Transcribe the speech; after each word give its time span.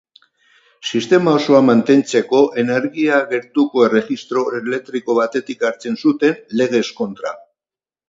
Sistema 0.91 1.35
osoa 1.39 1.59
mantentzeko 1.67 2.39
energia 2.65 3.21
gertuko 3.35 3.85
erregistro 3.91 4.49
elektriko 4.63 5.21
batetik 5.23 5.71
hartzen 5.71 6.03
zuten, 6.05 6.39
legez 6.65 6.87
kontra. 7.03 7.41